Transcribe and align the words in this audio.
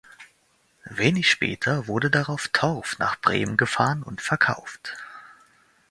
Wenig 0.89 1.29
später 1.29 1.85
wurde 1.85 2.09
darauf 2.09 2.47
Torf 2.47 2.97
nach 2.97 3.21
Bremen 3.21 3.55
gefahren 3.55 4.01
und 4.01 4.19
verkauft. 4.19 4.97